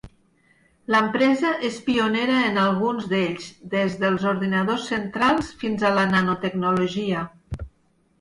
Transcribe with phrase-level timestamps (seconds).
[0.93, 7.23] L'empresa és pionera en alguns d'ells, des dels ordinadors centrals fins a la nanotecnologia.